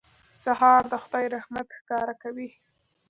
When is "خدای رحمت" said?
1.03-1.67